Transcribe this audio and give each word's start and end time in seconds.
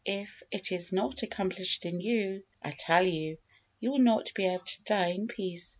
If 0.03 0.41
it 0.49 0.71
is 0.71 0.91
not 0.91 1.21
accomplished 1.21 1.85
in 1.85 2.01
you, 2.01 2.41
I 2.59 2.71
tell 2.71 3.05
you, 3.05 3.37
you 3.79 3.91
will 3.91 3.99
not 3.99 4.33
be 4.33 4.47
able 4.47 4.65
to 4.65 4.81
die 4.81 5.09
in 5.11 5.27
peace. 5.27 5.69